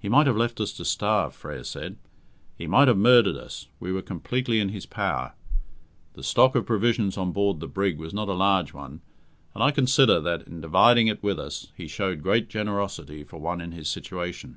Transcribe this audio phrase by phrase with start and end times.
[0.00, 1.98] "He might have left us to starve," Frere said;
[2.56, 5.34] "he might have murdered us; we were completely in his power.
[6.14, 9.02] The stock of provisions on board the brig was not a large one,
[9.52, 13.60] and I consider that, in dividing it with us, he showed great generosity for one
[13.60, 14.56] in his situation."